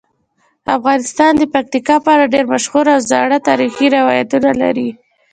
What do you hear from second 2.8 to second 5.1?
او زاړه تاریخی روایتونه لري.